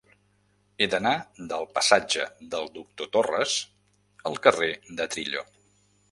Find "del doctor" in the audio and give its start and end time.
2.55-3.09